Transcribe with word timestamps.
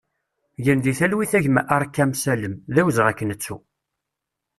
Gen 0.65 0.79
di 0.83 0.93
talwit 0.99 1.31
a 1.37 1.39
gma 1.45 1.61
Arkam 1.75 2.11
Salem, 2.21 2.53
d 2.73 2.75
awezɣi 2.81 3.07
ad 3.09 3.15
k-nettu! 3.17 3.55